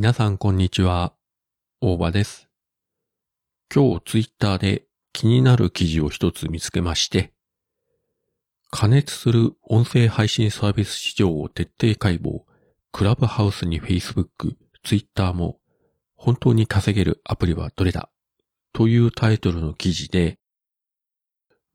[0.00, 1.12] 皆さんこんにちは。
[1.82, 2.48] 大場です。
[3.70, 7.34] 今日ツイッターで気になる記事を一つ見つけまして、
[8.70, 12.44] 加熱する音声配信サービス市場を徹底解剖、
[12.92, 15.58] クラブハウスに Facebook、ツイッターも
[16.16, 18.08] 本当に稼げるアプリはどれだ？
[18.72, 20.38] というタイトルの記事で、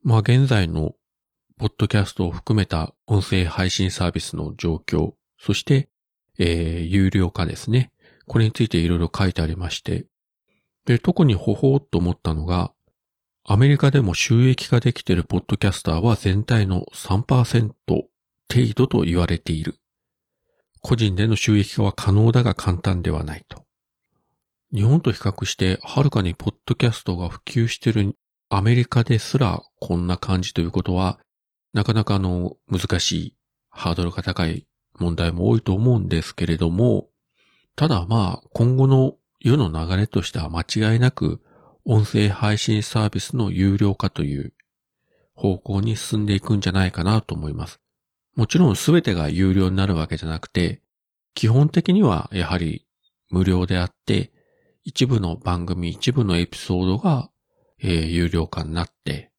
[0.01, 0.93] まあ現在の
[1.59, 5.89] ポッドキャストを含めた音声配信サービスの状況、そして、
[6.39, 7.91] えー、有料化ですね。
[8.27, 10.05] これについていろいろ書いてありまして、
[10.85, 12.71] で、特にほほーと思ったのが、
[13.43, 18.07] アメリカでも収益化できているポッドキャスターは全体の3%程
[18.75, 19.75] 度と言われている。
[20.81, 23.65] 個人での収益化は可能だが簡単ではないと。
[24.73, 28.15] 日本と比較してはるかにポッドキャストが普及している
[28.49, 31.19] アメリカですらこんな感じということは、
[31.73, 33.35] なかなかの難しい、
[33.69, 34.65] ハードルが高い
[34.99, 37.09] 問題も多いと思うんですけれども、
[37.75, 41.41] ただまあ今後の世の流れとしては間違いなく
[41.83, 44.53] 音声配信サービスの有料化という
[45.35, 47.79] 方向に進んでいくんじゃないかなと思います。
[48.35, 50.81] もちろん全てが有料になるわけじゃなくて、
[51.33, 52.85] 基本的にはやはり
[53.29, 54.31] 無料であって、
[54.83, 57.29] 一部の番組、一部のエピソードが、
[57.81, 59.31] えー有料化になって、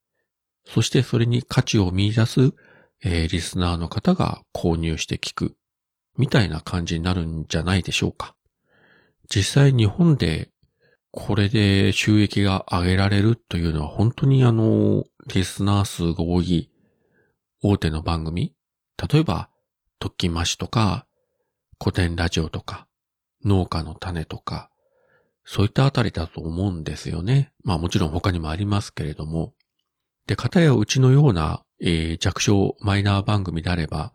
[0.67, 2.53] そしてそれに価値を見出す、
[3.03, 5.57] えーリスナーの方が購入して聞く、
[6.17, 8.34] みたいな感じになるんじゃないでしょうか。
[9.28, 10.50] 実際日本で
[11.11, 16.70] これで収益が上げられるというのは本当にあの、リスナー数が多い
[17.62, 18.55] 大手の番組
[19.11, 19.50] 例えば、
[19.98, 21.06] 特勤マシとか、
[21.83, 22.86] 古典ラジオとか、
[23.45, 24.70] 農家の種とか、
[25.45, 27.53] そういったあたりだと思うんですよね。
[27.62, 29.55] まあもちろん他にもありますけれども。
[30.27, 34.13] で、片やうちのような、えー弱小マイナー番組であれば、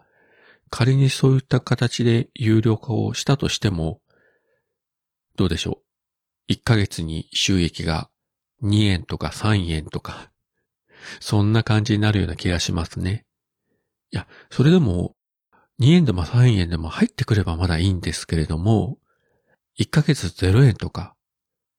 [0.71, 4.01] 仮にそういった形で有料化をしたとしても、
[5.35, 5.83] どうでしょ
[6.49, 8.09] う？1ヶ月に収益が
[8.63, 10.31] 2円とか3円とか、
[11.19, 13.25] そんな感じになるような気がしますね。
[14.11, 15.15] いや、それでも、
[15.81, 18.97] 2円でも3円でも入ってくればまだいいんですけれども、
[19.77, 21.15] 1ヶ月0円とか、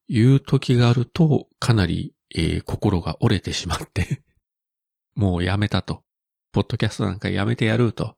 [0.08, 4.22] いう時があると、かなり、えー心が折れてしまって、
[5.14, 6.04] もうやめたと。
[6.52, 8.16] ポッドキャストなんかやめてやると、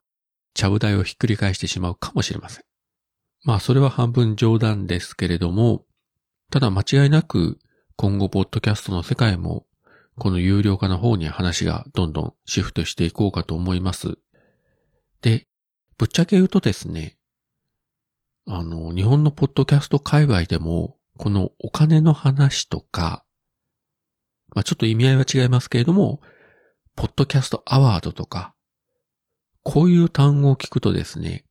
[0.54, 2.64] ちゃぶ台をひっくり返してしまうかもしれません。
[3.44, 5.84] まあ、それは半分冗談ですけれども、
[6.50, 7.58] ただ間違いなく、
[7.96, 9.66] 今後、ポッドキャストの世界も、
[10.18, 14.18] この有料化の方に話がどんどんシフトしていこうかと思います。
[15.20, 15.46] で、
[15.98, 17.16] ぶっちゃけ言うとですね、
[18.46, 23.24] あの、日本のポッドキャスト界隈でも、このお金の話とか、
[24.54, 26.20] まあちょっと意味合いは違いますけれども、
[26.96, 28.54] ポッドキャストアワードとか、
[29.64, 31.44] こういう単語を聞くとですね、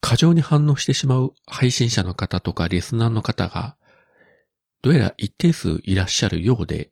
[0.00, 3.76] 過剰に反応してしまう配信者の方とかリスナーの方が、
[4.82, 6.90] どうやら一定数いらっしゃるようで、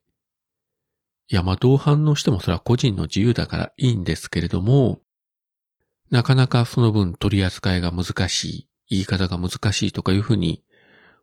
[1.31, 5.01] いや、まあどう反応してもそれは個人の自由だからいいんですけれども、
[6.11, 10.63] なかなかその分取り扱いが難しい、言い方が難しいとかいうふうに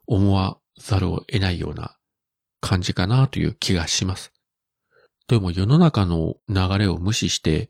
[0.07, 1.97] 思わざるを得ないような
[2.61, 4.31] 感じかなという気がします。
[5.27, 7.69] でも世の中の流れを無視して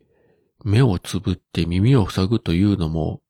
[0.65, 3.21] 目をつぶって耳を塞ぐというのも、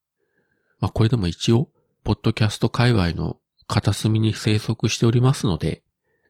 [0.79, 1.69] まあこれでも一応、
[2.03, 3.37] ポッドキャスト界隈の
[3.67, 5.83] 片隅に生息しておりますので、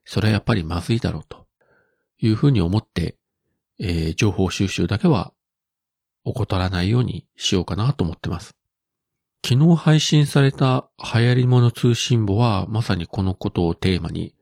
[0.04, 1.46] それはやっぱりまずいだろうと
[2.20, 3.18] いうふうに思って、
[3.80, 5.32] えー情報収集だけは
[6.24, 8.56] 怠らないようにしようかなと思ってます。
[9.46, 14.34] 昨日配信された流行り物通信簿はまさにこのことをテーマに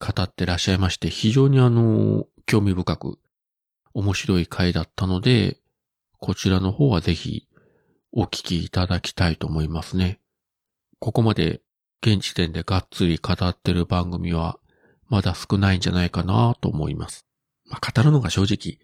[0.00, 3.18] 語ってらっしゃいまして、非常にあの、興味深く
[3.92, 5.58] 面白い回だったので、
[6.24, 7.48] こちらの方はぜひ
[8.10, 10.22] お聞きいただきたいと思いますね。
[10.98, 11.60] ここまで
[12.00, 14.58] 現時点でがっつり語ってる番組は
[15.06, 17.26] まだ少ないんじゃないかなと思います。
[17.66, 18.78] まあ、語るのが正直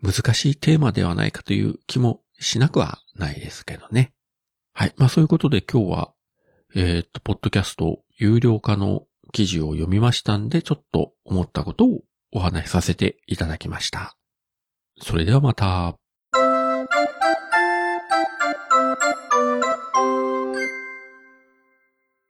[0.00, 4.14] 難しいテーマではないかという気もしなくはないですけどね。
[4.72, 4.94] はい。
[4.96, 6.14] まあそういうことで今日は、
[6.74, 9.02] えーっと、ポッドキャスト有料化の
[9.34, 12.00] 記事を読みましたんで、ちょっと思ったことを
[12.32, 14.16] お話しさせていただきました。
[15.02, 15.98] それではまた。